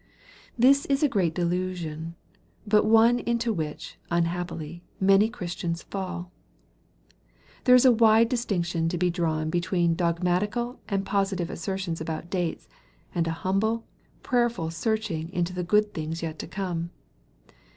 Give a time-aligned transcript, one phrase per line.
[0.57, 2.15] This is a great delusion,
[2.65, 6.31] but one into which, unhappily, many Christians fall.
[7.65, 12.31] There is a wide dis tinction to be drawn between dogmatical and positive assertions about
[12.31, 12.67] dates,
[13.13, 13.85] and a humble,
[14.23, 16.89] prayerful searching into the good things yet to come.